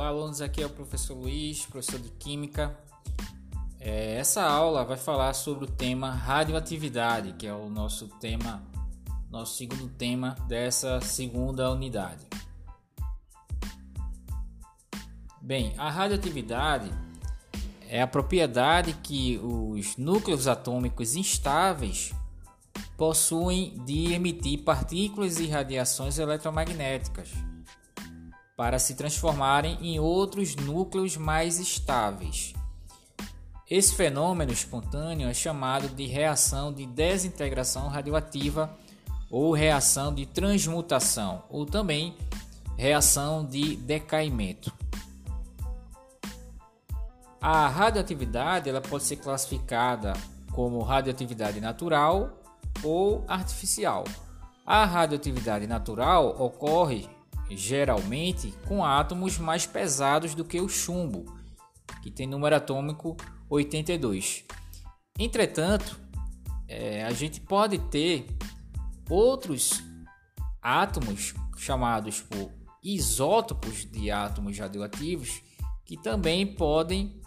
Olá, 0.00 0.08
alunos. 0.08 0.40
Aqui 0.40 0.62
é 0.62 0.66
o 0.66 0.70
professor 0.70 1.14
Luiz, 1.14 1.66
professor 1.66 2.00
de 2.00 2.08
Química. 2.08 2.74
É, 3.78 4.14
essa 4.14 4.42
aula 4.42 4.82
vai 4.82 4.96
falar 4.96 5.34
sobre 5.34 5.66
o 5.66 5.70
tema 5.70 6.10
radioatividade, 6.10 7.34
que 7.34 7.46
é 7.46 7.52
o 7.52 7.68
nosso 7.68 8.08
tema, 8.18 8.62
nosso 9.28 9.58
segundo 9.58 9.90
tema 9.90 10.36
dessa 10.48 11.02
segunda 11.02 11.70
unidade. 11.70 12.26
Bem, 15.38 15.74
a 15.76 15.90
radioatividade 15.90 16.90
é 17.86 18.00
a 18.00 18.06
propriedade 18.06 18.94
que 19.02 19.38
os 19.42 19.98
núcleos 19.98 20.48
atômicos 20.48 21.14
instáveis 21.14 22.14
possuem 22.96 23.78
de 23.84 24.14
emitir 24.14 24.64
partículas 24.64 25.38
e 25.38 25.46
radiações 25.46 26.18
eletromagnéticas 26.18 27.49
para 28.60 28.78
se 28.78 28.94
transformarem 28.94 29.78
em 29.80 29.98
outros 29.98 30.54
núcleos 30.54 31.16
mais 31.16 31.58
estáveis. 31.58 32.52
Esse 33.70 33.94
fenômeno 33.94 34.52
espontâneo 34.52 35.30
é 35.30 35.32
chamado 35.32 35.88
de 35.88 36.04
reação 36.04 36.70
de 36.70 36.84
desintegração 36.84 37.88
radioativa 37.88 38.70
ou 39.30 39.54
reação 39.54 40.12
de 40.14 40.26
transmutação, 40.26 41.42
ou 41.48 41.64
também 41.64 42.14
reação 42.76 43.46
de 43.46 43.76
decaimento. 43.76 44.70
A 47.40 47.66
radioatividade 47.66 48.68
ela 48.68 48.82
pode 48.82 49.04
ser 49.04 49.16
classificada 49.16 50.12
como 50.52 50.82
radioatividade 50.82 51.62
natural 51.62 52.38
ou 52.84 53.24
artificial. 53.26 54.04
A 54.66 54.84
radioatividade 54.84 55.66
natural 55.66 56.36
ocorre 56.38 57.08
geralmente 57.56 58.54
com 58.66 58.84
átomos 58.84 59.38
mais 59.38 59.66
pesados 59.66 60.34
do 60.34 60.44
que 60.44 60.60
o 60.60 60.68
chumbo, 60.68 61.24
que 62.02 62.10
tem 62.10 62.26
número 62.26 62.56
atômico 62.56 63.16
82. 63.48 64.44
Entretanto, 65.18 65.98
é, 66.68 67.04
a 67.04 67.12
gente 67.12 67.40
pode 67.40 67.78
ter 67.78 68.26
outros 69.08 69.82
átomos 70.62 71.34
chamados 71.56 72.20
por 72.22 72.52
isótopos 72.82 73.84
de 73.84 74.10
átomos 74.10 74.58
radioativos 74.58 75.42
que 75.84 75.96
também 75.96 76.46
podem 76.46 77.20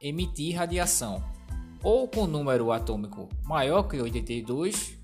emitir 0.00 0.56
radiação, 0.56 1.24
ou 1.82 2.06
com 2.06 2.26
número 2.26 2.70
atômico 2.70 3.28
maior 3.44 3.84
que 3.84 4.00
82 4.00 4.98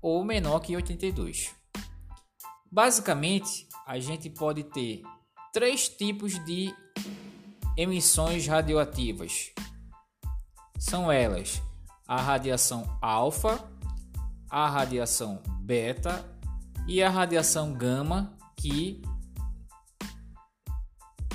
ou 0.00 0.22
menor 0.24 0.60
que 0.60 0.76
82. 0.76 1.50
Basicamente, 2.70 3.67
a 3.88 3.98
gente 3.98 4.28
pode 4.28 4.64
ter 4.64 5.02
três 5.50 5.88
tipos 5.88 6.38
de 6.44 6.74
emissões 7.74 8.46
radioativas. 8.46 9.50
São 10.78 11.10
elas 11.10 11.62
a 12.06 12.20
radiação 12.20 12.98
alfa, 13.00 13.66
a 14.50 14.68
radiação 14.68 15.42
beta 15.62 16.22
e 16.86 17.02
a 17.02 17.08
radiação 17.08 17.72
gama, 17.72 18.36
que 18.58 19.00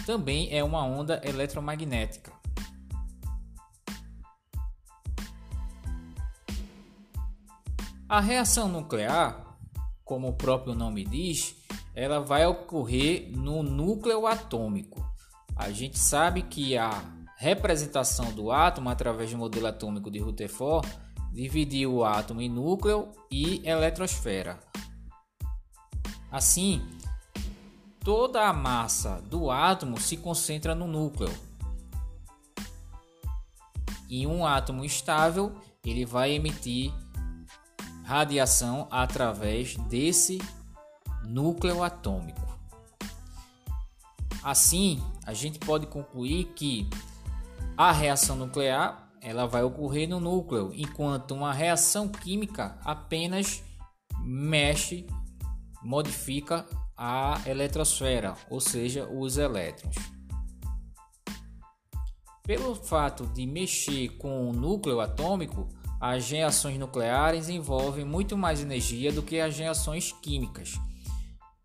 também 0.05 0.55
é 0.55 0.63
uma 0.63 0.85
onda 0.85 1.19
eletromagnética. 1.23 2.31
A 8.07 8.19
reação 8.19 8.67
nuclear, 8.67 9.57
como 10.05 10.27
o 10.27 10.33
próprio 10.33 10.75
nome 10.75 11.03
diz, 11.03 11.62
ela 11.95 12.19
vai 12.19 12.45
ocorrer 12.45 13.29
no 13.31 13.61
núcleo 13.61 14.25
atômico. 14.25 15.05
A 15.55 15.71
gente 15.71 15.99
sabe 15.99 16.41
que 16.41 16.77
a 16.77 16.89
representação 17.37 18.31
do 18.33 18.51
átomo 18.51 18.89
através 18.89 19.29
do 19.31 19.37
modelo 19.37 19.67
atômico 19.67 20.09
de 20.09 20.19
Rutherford 20.19 20.87
dividiu 21.31 21.95
o 21.95 22.05
átomo 22.05 22.41
em 22.41 22.49
núcleo 22.49 23.09
e 23.29 23.61
eletrosfera. 23.67 24.59
Assim, 26.31 26.81
toda 28.03 28.47
a 28.47 28.53
massa 28.53 29.21
do 29.29 29.51
átomo 29.51 29.99
se 29.99 30.17
concentra 30.17 30.73
no 30.73 30.87
núcleo. 30.87 31.33
E 34.09 34.25
um 34.25 34.45
átomo 34.45 34.83
estável, 34.83 35.55
ele 35.85 36.05
vai 36.05 36.31
emitir 36.31 36.91
radiação 38.03 38.87
através 38.91 39.75
desse 39.75 40.39
núcleo 41.23 41.83
atômico. 41.83 42.41
Assim, 44.43 45.01
a 45.25 45.33
gente 45.33 45.59
pode 45.59 45.87
concluir 45.87 46.45
que 46.55 46.87
a 47.77 47.91
reação 47.91 48.35
nuclear 48.35 49.09
ela 49.21 49.47
vai 49.47 49.63
ocorrer 49.63 50.07
no 50.07 50.19
núcleo, 50.19 50.71
enquanto 50.75 51.33
uma 51.33 51.53
reação 51.53 52.09
química 52.09 52.77
apenas 52.83 53.63
mexe, 54.19 55.07
modifica 55.81 56.65
a 56.97 57.41
eletrosfera, 57.45 58.35
ou 58.49 58.59
seja, 58.59 59.07
os 59.07 59.37
elétrons. 59.37 59.95
Pelo 62.43 62.75
fato 62.75 63.25
de 63.27 63.47
mexer 63.47 64.09
com 64.17 64.49
o 64.49 64.53
núcleo 64.53 64.99
atômico, 64.99 65.69
as 66.01 66.29
reações 66.29 66.77
nucleares 66.77 67.47
envolvem 67.47 68.03
muito 68.03 68.37
mais 68.37 68.61
energia 68.61 69.09
do 69.13 69.23
que 69.23 69.39
as 69.39 69.57
reações 69.57 70.11
químicas. 70.11 70.73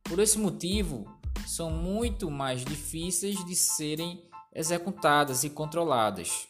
Por 0.09 0.19
esse 0.21 0.39
motivo, 0.39 1.05
são 1.47 1.71
muito 1.71 2.31
mais 2.31 2.65
difíceis 2.65 3.45
de 3.45 3.55
serem 3.55 4.27
executadas 4.55 5.45
e 5.45 5.51
controladas. 5.51 6.49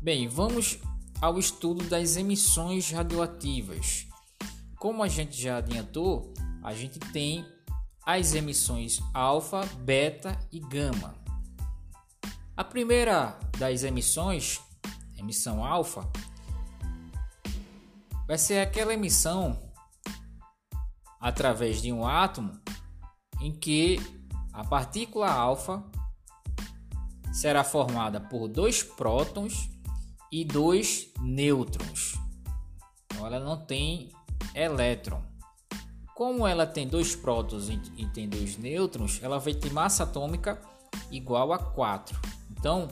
Bem, 0.00 0.28
vamos 0.28 0.78
ao 1.20 1.40
estudo 1.40 1.84
das 1.88 2.16
emissões 2.16 2.90
radioativas. 2.90 4.06
Como 4.78 5.02
a 5.02 5.08
gente 5.08 5.40
já 5.40 5.56
adiantou, 5.56 6.32
a 6.62 6.72
gente 6.72 7.00
tem 7.12 7.44
as 8.06 8.32
emissões 8.32 9.00
alfa, 9.12 9.66
beta 9.80 10.38
e 10.52 10.60
gama. 10.60 11.14
A 12.56 12.62
primeira 12.62 13.38
das 13.58 13.82
emissões, 13.82 14.60
emissão 15.16 15.64
alfa, 15.64 16.08
vai 18.28 18.36
ser 18.36 18.60
aquela 18.60 18.92
emissão 18.92 19.58
através 21.18 21.80
de 21.80 21.90
um 21.90 22.06
átomo 22.06 22.60
em 23.40 23.50
que 23.50 23.98
a 24.52 24.62
partícula 24.62 25.30
alfa 25.30 25.82
será 27.32 27.64
formada 27.64 28.20
por 28.20 28.46
dois 28.46 28.82
prótons 28.82 29.70
e 30.30 30.44
dois 30.44 31.10
nêutrons. 31.20 32.18
Então 33.06 33.26
ela 33.26 33.40
não 33.40 33.64
tem 33.64 34.12
elétron. 34.54 35.22
Como 36.14 36.46
ela 36.46 36.66
tem 36.66 36.86
dois 36.86 37.16
prótons 37.16 37.70
e 37.70 38.06
tem 38.08 38.28
dois 38.28 38.58
nêutrons, 38.58 39.22
ela 39.22 39.38
vai 39.38 39.54
ter 39.54 39.72
massa 39.72 40.02
atômica 40.02 40.60
igual 41.10 41.52
a 41.52 41.58
4. 41.58 42.20
Então, 42.50 42.88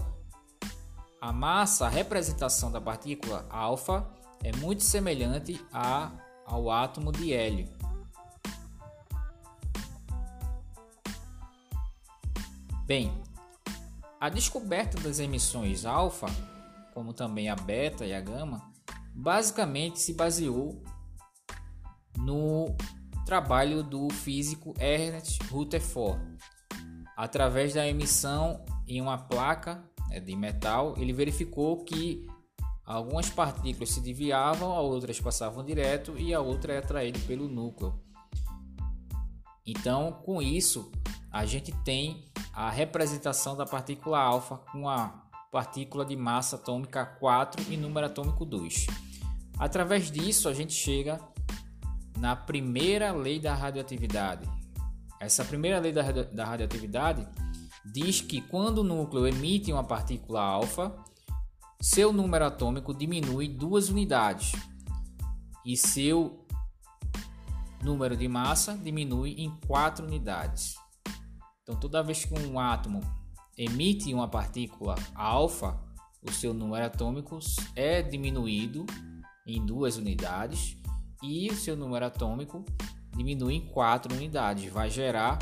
a 1.21 1.33
massa, 1.33 1.87
a 1.87 1.91
representação 1.91 2.71
da 2.71 2.81
partícula 2.81 3.45
alfa 3.51 4.16
é 4.43 4.55
muito 4.57 4.83
semelhante 4.83 5.61
a, 5.73 6.13
ao 6.45 6.71
átomo 6.71 7.13
de 7.13 7.33
hélio. 7.33 7.69
Bem, 12.87 13.13
a 14.21 14.29
descoberta 14.29 14.99
das 15.01 15.19
emissões 15.19 15.85
alfa, 15.85 16.27
como 16.95 17.13
também 17.13 17.49
a 17.49 17.57
beta 17.57 18.07
e 18.07 18.15
a 18.15 18.21
gama, 18.21 18.71
basicamente 19.13 20.01
se 20.01 20.15
baseou 20.15 20.83
no 22.17 22.77
trabalho 23.25 23.83
do 23.83 24.09
físico 24.09 24.73
Ernst 24.79 25.43
Rutherford. 25.51 26.21
Através 27.17 27.75
da 27.75 27.87
emissão 27.87 28.65
em 28.87 29.01
uma 29.01 29.19
placa 29.19 29.83
né, 30.09 30.21
de 30.21 30.37
metal, 30.37 30.95
ele 30.97 31.13
verificou 31.13 31.85
que 31.85 32.27
Algumas 32.87 33.29
partículas 33.29 33.91
se 33.91 34.01
desviavam, 34.01 34.71
outras 34.71 35.21
passavam 35.21 35.65
direto 35.65 36.17
e 36.17 36.33
a 36.33 36.41
outra 36.41 36.75
é 36.75 36.79
atraída 36.79 37.19
pelo 37.27 37.49
núcleo. 37.49 37.99
Então, 39.67 40.13
com 40.25 40.41
isso, 40.41 40.93
a 41.33 41.45
gente 41.45 41.73
tem 41.85 42.25
a 42.53 42.71
representação 42.71 43.57
da 43.57 43.67
partícula 43.67 44.21
alfa 44.21 44.59
com 44.71 44.89
a 44.89 45.27
partícula 45.51 46.05
de 46.05 46.15
massa 46.15 46.55
atômica 46.55 47.05
4 47.05 47.73
e 47.73 47.77
número 47.77 48.07
atômico 48.07 48.45
2. 48.45 48.87
Através 49.59 50.09
disso, 50.09 50.49
a 50.49 50.55
gente 50.55 50.73
chega 50.73 51.21
na 52.17 52.37
primeira 52.37 53.11
lei 53.13 53.41
da 53.41 53.53
radioatividade. 53.53 54.49
Essa 55.21 55.45
primeira 55.45 55.81
lei 55.81 55.93
da 55.93 56.45
radioatividade 56.45 57.27
diz 57.85 58.21
que 58.21 58.41
quando 58.41 58.79
o 58.79 58.85
núcleo 58.85 59.27
emite 59.27 59.73
uma 59.73 59.83
partícula 59.83 60.41
alfa, 60.41 60.95
seu 61.81 62.13
número 62.13 62.45
atômico 62.45 62.95
diminui 62.95 63.49
duas 63.49 63.89
unidades 63.89 64.53
e 65.65 65.77
seu 65.77 66.47
número 67.83 68.17
de 68.17 68.27
massa 68.27 68.77
diminui 68.77 69.33
em 69.33 69.51
4 69.67 70.05
unidades. 70.05 70.77
Então, 71.63 71.77
toda 71.77 72.03
vez 72.03 72.25
que 72.25 72.35
um 72.35 72.59
átomo 72.59 73.01
emite 73.57 74.13
uma 74.15 74.29
partícula 74.29 74.95
alfa, 75.15 75.79
o 76.23 76.33
seu 76.33 76.53
número 76.53 76.85
atômico 76.85 77.39
é 77.75 78.03
diminuído 78.03 78.87
em 79.47 79.65
duas 79.65 79.97
unidades 79.97 80.77
e 81.23 81.49
o 81.51 81.55
seu 81.55 81.77
número 81.77 82.07
atômico 82.07 82.65
diminui 83.17 83.55
em 83.55 83.67
4 83.67 84.15
unidades. 84.15 84.73
Vai 84.73 84.91
gerar 84.91 85.39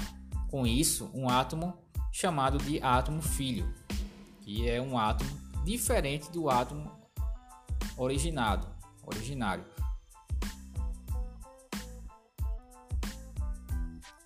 com 0.50 0.66
isso 0.66 1.10
um 1.14 1.28
átomo 1.28 1.74
chamado 2.12 2.58
de 2.58 2.80
átomo 2.82 3.20
filho, 3.20 3.72
que 4.40 4.68
é 4.68 4.80
um 4.80 4.98
átomo 4.98 5.43
diferente 5.64 6.30
do 6.30 6.50
átomo 6.50 6.92
originado, 7.96 8.66
originário. 9.06 9.64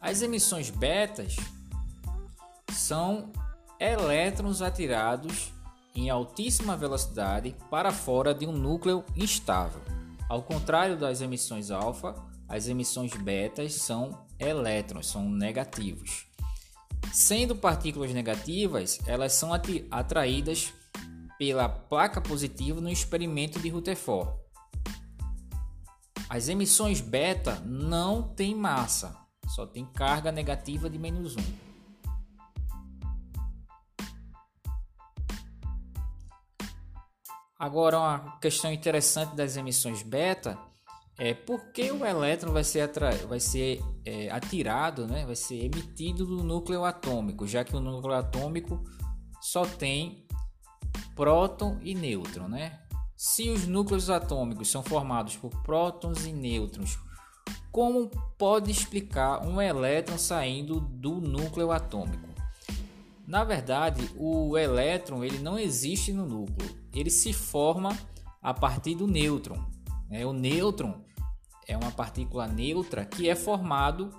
As 0.00 0.22
emissões 0.22 0.70
betas 0.70 1.36
são 2.72 3.32
elétrons 3.78 4.62
atirados 4.62 5.52
em 5.94 6.08
altíssima 6.08 6.76
velocidade 6.76 7.54
para 7.70 7.92
fora 7.92 8.34
de 8.34 8.46
um 8.46 8.52
núcleo 8.52 9.04
instável. 9.16 9.82
Ao 10.28 10.42
contrário 10.42 10.96
das 10.96 11.20
emissões 11.20 11.70
alfa, 11.70 12.14
as 12.48 12.68
emissões 12.68 13.12
betas 13.14 13.74
são 13.74 14.26
elétrons, 14.38 15.08
são 15.08 15.28
negativos. 15.28 16.26
Sendo 17.12 17.56
partículas 17.56 18.12
negativas, 18.12 19.00
elas 19.06 19.32
são 19.32 19.50
atraídas 19.90 20.72
pela 21.38 21.68
placa 21.68 22.20
positiva 22.20 22.80
no 22.80 22.90
experimento 22.90 23.60
de 23.60 23.68
Rutherford. 23.68 24.36
As 26.28 26.48
emissões 26.48 27.00
beta 27.00 27.60
não 27.64 28.22
têm 28.34 28.54
massa, 28.54 29.16
só 29.46 29.64
tem 29.64 29.86
carga 29.86 30.30
negativa 30.30 30.90
de 30.90 30.98
menos 30.98 31.36
1. 31.36 31.68
Agora, 37.58 37.98
uma 37.98 38.38
questão 38.38 38.72
interessante 38.72 39.34
das 39.34 39.56
emissões 39.56 40.02
beta 40.02 40.58
é 41.18 41.34
por 41.34 41.72
que 41.72 41.90
o 41.90 42.06
elétron 42.06 42.52
vai 42.52 42.62
ser, 42.62 42.88
vai 43.26 43.40
ser 43.40 43.82
é, 44.04 44.30
atirado, 44.30 45.06
né? 45.06 45.26
vai 45.26 45.34
ser 45.34 45.64
emitido 45.64 46.24
do 46.24 46.44
núcleo 46.44 46.84
atômico, 46.84 47.46
já 47.46 47.64
que 47.64 47.74
o 47.74 47.80
núcleo 47.80 48.14
atômico 48.14 48.84
só 49.40 49.64
tem 49.66 50.27
próton 51.18 51.80
e 51.82 51.96
nêutron. 51.96 52.46
Né? 52.46 52.78
Se 53.16 53.50
os 53.50 53.66
núcleos 53.66 54.08
atômicos 54.08 54.70
são 54.70 54.84
formados 54.84 55.36
por 55.36 55.50
prótons 55.64 56.24
e 56.24 56.32
nêutrons, 56.32 56.96
como 57.72 58.08
pode 58.38 58.70
explicar 58.70 59.44
um 59.44 59.60
elétron 59.60 60.16
saindo 60.16 60.78
do 60.78 61.20
núcleo 61.20 61.72
atômico? 61.72 62.28
Na 63.26 63.42
verdade, 63.42 64.08
o 64.16 64.56
elétron 64.56 65.24
ele 65.24 65.40
não 65.40 65.58
existe 65.58 66.12
no 66.12 66.24
núcleo, 66.24 66.70
ele 66.94 67.10
se 67.10 67.32
forma 67.32 67.98
a 68.40 68.54
partir 68.54 68.94
do 68.94 69.08
nêutron. 69.08 69.58
Né? 70.08 70.24
O 70.24 70.32
nêutron 70.32 71.02
é 71.66 71.76
uma 71.76 71.90
partícula 71.90 72.46
neutra 72.46 73.04
que 73.04 73.28
é 73.28 73.34
formado 73.34 74.10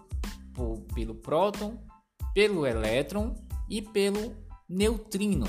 por, 0.53 0.81
pelo 0.93 1.15
próton, 1.15 1.79
pelo 2.33 2.67
elétron 2.67 3.33
e 3.69 3.81
pelo 3.81 4.35
neutrino. 4.67 5.47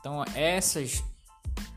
Então, 0.00 0.24
essas 0.34 1.04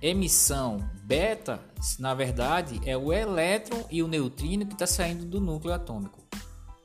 emissão 0.02 0.90
beta, 1.04 1.60
na 2.00 2.14
verdade, 2.14 2.81
é 2.86 2.98
o 2.98 3.14
elétron 3.14 3.86
e 3.90 4.02
o 4.02 4.08
neutrino 4.08 4.66
que 4.66 4.74
está 4.74 4.88
saindo 4.88 5.25
do 5.25 5.40
núcleo 5.40 5.74
atômico. 5.74 6.22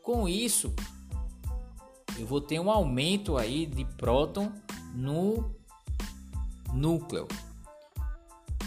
Com 0.03 0.29
isso, 0.29 0.75
eu 2.19 2.27
vou 2.27 2.41
ter 2.41 2.59
um 2.61 2.71
aumento 2.71 3.37
aí 3.37 3.67
de 3.67 3.85
próton 3.85 4.53
no 4.95 5.55
núcleo. 6.73 7.27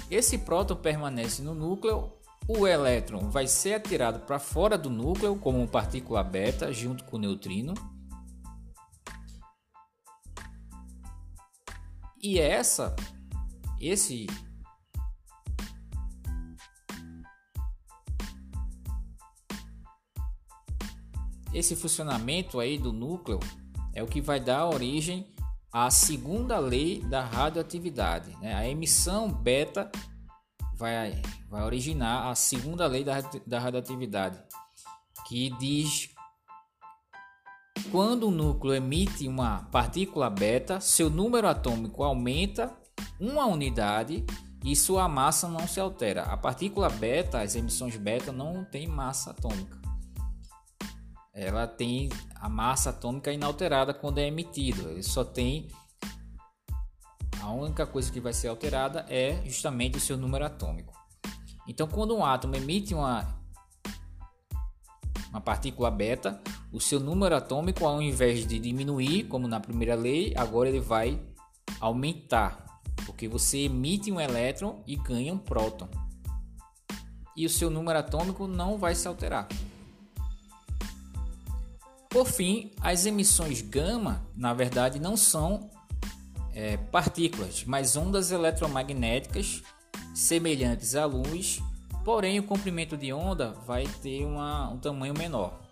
Esse 0.09 0.37
próton 0.37 0.75
permanece 0.75 1.41
no 1.41 1.53
núcleo, 1.53 2.11
o 2.47 2.67
elétron 2.67 3.29
vai 3.29 3.47
ser 3.47 3.75
atirado 3.75 4.19
para 4.19 4.39
fora 4.39 4.77
do 4.77 4.89
núcleo 4.89 5.35
como 5.37 5.67
partícula 5.67 6.23
beta 6.23 6.73
junto 6.73 7.03
com 7.05 7.15
o 7.15 7.19
neutrino. 7.19 7.73
E 12.23 12.39
essa 12.39 12.95
esse 13.79 14.27
esse 21.53 21.75
funcionamento 21.75 22.59
aí 22.59 22.77
do 22.77 22.93
núcleo 22.93 23.39
é 23.93 24.03
o 24.03 24.07
que 24.07 24.21
vai 24.21 24.39
dar 24.39 24.67
origem 24.69 25.33
à 25.71 25.89
segunda 25.89 26.59
lei 26.59 27.01
da 27.01 27.23
radioatividade. 27.23 28.35
Né? 28.37 28.53
A 28.53 28.67
emissão 28.67 29.31
beta 29.31 29.91
vai, 30.75 31.21
vai 31.49 31.63
originar 31.63 32.29
a 32.29 32.35
segunda 32.35 32.85
lei 32.87 33.03
da, 33.03 33.21
da 33.45 33.59
radioatividade, 33.59 34.41
que 35.27 35.49
diz 35.57 36.10
quando 37.91 38.27
o 38.27 38.31
núcleo 38.31 38.73
emite 38.73 39.27
uma 39.27 39.67
partícula 39.71 40.29
beta, 40.29 40.79
seu 40.79 41.09
número 41.09 41.47
atômico 41.47 42.03
aumenta 42.03 42.71
uma 43.19 43.45
unidade 43.45 44.25
e 44.63 44.75
sua 44.75 45.07
massa 45.09 45.47
não 45.47 45.67
se 45.67 45.79
altera. 45.79 46.23
A 46.23 46.37
partícula 46.37 46.89
beta, 46.89 47.41
as 47.41 47.55
emissões 47.55 47.97
beta, 47.97 48.31
não 48.31 48.63
tem 48.63 48.87
massa 48.87 49.31
atômica 49.31 49.81
ela 51.33 51.65
tem 51.65 52.09
a 52.35 52.49
massa 52.49 52.89
atômica 52.89 53.31
inalterada 53.31 53.93
quando 53.93 54.19
é 54.19 54.27
emitido. 54.27 54.89
Ele 54.89 55.03
só 55.03 55.23
tem 55.23 55.69
a 57.41 57.49
única 57.51 57.85
coisa 57.87 58.11
que 58.11 58.19
vai 58.19 58.33
ser 58.33 58.49
alterada 58.49 59.05
é 59.09 59.41
justamente 59.45 59.97
o 59.97 60.01
seu 60.01 60.17
número 60.17 60.45
atômico. 60.45 60.93
Então, 61.67 61.87
quando 61.87 62.15
um 62.15 62.25
átomo 62.25 62.55
emite 62.55 62.93
uma 62.93 63.39
uma 65.29 65.39
partícula 65.39 65.89
beta, 65.89 66.41
o 66.71 66.79
seu 66.79 66.99
número 66.99 67.35
atômico, 67.35 67.85
ao 67.85 68.01
invés 68.01 68.47
de 68.47 68.57
diminuir, 68.57 69.25
como 69.25 69.47
na 69.47 69.59
primeira 69.59 69.95
lei, 69.95 70.33
agora 70.37 70.69
ele 70.69 70.79
vai 70.79 71.19
aumentar, 71.79 72.81
porque 73.05 73.27
você 73.27 73.59
emite 73.59 74.11
um 74.11 74.19
elétron 74.19 74.81
e 74.87 74.95
ganha 74.95 75.33
um 75.33 75.37
próton. 75.37 75.89
E 77.35 77.45
o 77.45 77.49
seu 77.49 77.69
número 77.69 77.99
atômico 77.99 78.47
não 78.47 78.77
vai 78.77 78.95
se 78.95 79.07
alterar. 79.07 79.47
Por 82.09 82.25
fim, 82.25 82.71
as 82.81 83.05
emissões 83.05 83.61
gama, 83.61 84.21
na 84.35 84.53
verdade, 84.53 84.99
não 84.99 85.15
são 85.15 85.69
é, 86.53 86.77
partículas, 86.77 87.63
mas 87.65 87.95
ondas 87.95 88.31
eletromagnéticas 88.31 89.63
semelhantes 90.13 90.95
à 90.95 91.05
luz, 91.05 91.61
porém 92.03 92.39
o 92.39 92.43
comprimento 92.43 92.97
de 92.97 93.13
onda 93.13 93.53
vai 93.65 93.87
ter 94.01 94.25
uma, 94.25 94.69
um 94.69 94.77
tamanho 94.77 95.13
menor. 95.17 95.70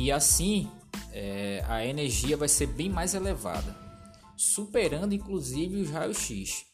E 0.00 0.12
assim 0.12 0.70
é, 1.12 1.64
a 1.66 1.84
energia 1.84 2.36
vai 2.36 2.46
ser 2.46 2.68
bem 2.68 2.88
mais 2.88 3.14
elevada, 3.14 3.76
superando 4.36 5.12
inclusive 5.12 5.80
os 5.80 5.90
raios-x. 5.90 6.64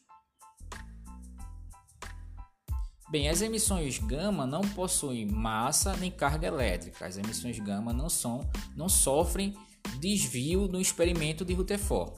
Bem, 3.10 3.30
as 3.30 3.40
emissões 3.40 3.96
gama 3.96 4.46
não 4.46 4.60
possuem 4.60 5.24
massa 5.24 5.96
nem 5.96 6.10
carga 6.10 6.48
elétrica. 6.48 7.06
As 7.06 7.16
emissões 7.16 7.58
gama 7.58 7.94
não 7.94 8.10
são, 8.10 8.46
não 8.76 8.90
sofrem 8.90 9.56
desvio 9.98 10.68
no 10.68 10.78
experimento 10.78 11.46
de 11.46 11.54
Rutherford. 11.54 12.12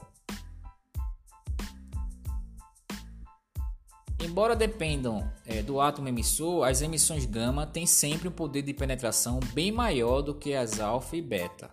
Embora 4.37 4.55
dependam 4.55 5.27
é, 5.47 5.63
do 5.63 5.81
átomo 5.81 6.09
emissor, 6.09 6.63
as 6.63 6.83
emissões 6.83 7.25
gama 7.25 7.65
têm 7.65 7.87
sempre 7.87 8.27
um 8.27 8.31
poder 8.31 8.61
de 8.61 8.71
penetração 8.71 9.39
bem 9.51 9.71
maior 9.71 10.21
do 10.21 10.35
que 10.35 10.53
as 10.53 10.79
alfa 10.79 11.17
e 11.17 11.23
beta. 11.23 11.71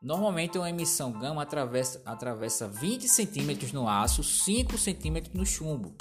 Normalmente 0.00 0.56
uma 0.56 0.70
emissão 0.70 1.10
gama 1.10 1.42
atravessa, 1.42 2.00
atravessa 2.06 2.68
20 2.68 3.08
centímetros 3.08 3.72
no 3.72 3.88
aço, 3.88 4.22
5 4.22 4.78
centímetros 4.78 5.34
no 5.34 5.44
chumbo. 5.44 5.92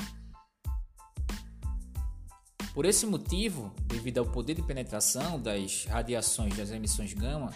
Por 2.75 2.85
esse 2.85 3.07
motivo, 3.07 3.73
devido 3.87 4.19
ao 4.19 4.27
poder 4.27 4.53
de 4.53 4.61
penetração 4.61 5.41
das 5.41 5.85
radiações 5.85 6.55
das 6.55 6.69
emissões 6.69 7.11
gama, 7.11 7.49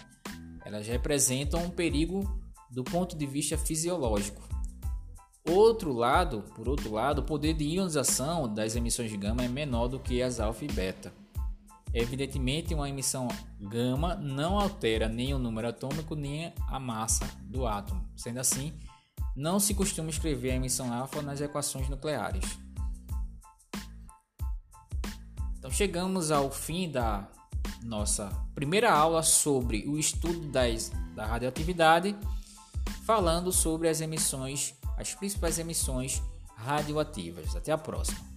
elas 0.65 0.87
representam 0.87 1.63
um 1.63 1.69
perigo 1.69 2.23
do 2.71 2.83
ponto 2.83 3.15
de 3.15 3.27
vista 3.27 3.55
fisiológico. 3.55 4.54
Outro 5.47 5.93
lado, 5.93 6.43
por 6.55 6.67
outro 6.67 6.91
lado, 6.91 7.19
o 7.19 7.23
poder 7.23 7.53
de 7.53 7.65
ionização 7.65 8.51
das 8.51 8.75
emissões 8.75 9.15
gama 9.15 9.43
é 9.43 9.47
menor 9.47 9.87
do 9.87 9.99
que 9.99 10.21
as 10.21 10.39
alfa 10.39 10.65
e 10.65 10.67
beta. 10.67 11.13
Evidentemente, 11.93 12.73
uma 12.73 12.89
emissão 12.89 13.27
gama 13.59 14.15
não 14.15 14.59
altera 14.59 15.07
nem 15.07 15.33
o 15.33 15.39
número 15.39 15.69
atômico 15.69 16.15
nem 16.15 16.51
a 16.67 16.79
massa 16.79 17.25
do 17.43 17.65
átomo. 17.65 18.03
Sendo 18.17 18.39
assim, 18.39 18.73
não 19.35 19.59
se 19.59 19.73
costuma 19.73 20.09
escrever 20.09 20.51
a 20.51 20.55
emissão 20.55 20.93
alfa 20.93 21.21
nas 21.21 21.39
equações 21.39 21.87
nucleares. 21.89 22.57
Então 25.57 25.69
chegamos 25.69 26.31
ao 26.31 26.51
fim 26.51 26.89
da 26.89 27.27
nossa 27.83 28.29
primeira 28.53 28.91
aula 28.91 29.23
sobre 29.23 29.87
o 29.87 29.97
estudo 29.97 30.47
das, 30.49 30.91
da 31.15 31.25
radioatividade, 31.25 32.15
falando 33.05 33.51
sobre 33.51 33.87
as 33.87 34.01
emissões, 34.01 34.75
as 34.97 35.13
principais 35.13 35.59
emissões 35.59 36.21
radioativas. 36.55 37.55
Até 37.55 37.71
a 37.71 37.77
próxima. 37.77 38.34